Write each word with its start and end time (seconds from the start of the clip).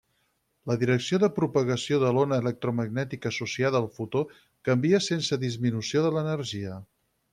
La 0.69 0.75
direcció 0.83 1.17
de 1.23 1.27
propagació 1.35 1.99
de 2.03 2.09
l'ona 2.17 2.39
electromagnètica 2.43 3.33
associada 3.33 3.83
al 3.83 3.85
fotó 3.99 4.25
canvia 4.71 5.03
sense 5.09 5.39
disminució 5.45 6.07
de 6.07 6.13
l'energia. 6.17 6.81